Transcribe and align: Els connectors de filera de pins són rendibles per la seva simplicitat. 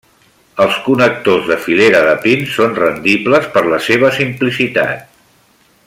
Els 0.63 0.77
connectors 0.85 1.49
de 1.51 1.57
filera 1.65 1.99
de 2.07 2.15
pins 2.23 2.55
són 2.61 2.73
rendibles 2.79 3.47
per 3.57 3.65
la 3.75 3.81
seva 3.89 4.11
simplicitat. 4.17 5.07